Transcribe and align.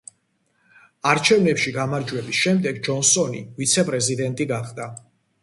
არჩევნებში 1.11 1.73
გამარჯვების 1.75 2.39
შემდეგ 2.47 2.81
ჯონსონი 2.89 3.43
ვიცე-პრეზიდენტი 3.61 4.51
გახდა. 4.55 4.91